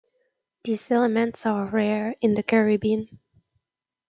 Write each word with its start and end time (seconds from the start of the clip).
These 0.63 0.89
elements 0.89 1.45
are 1.45 1.67
rare 1.67 2.15
in 2.21 2.33
the 2.33 2.41
Caribbean. 2.41 3.19